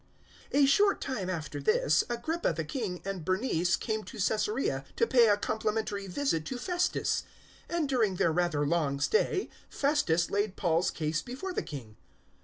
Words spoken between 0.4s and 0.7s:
025:013 A